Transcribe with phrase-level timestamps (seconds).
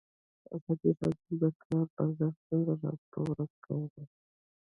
[0.55, 4.03] ازادي راډیو د د کار بازار ستونزې راپور کړي.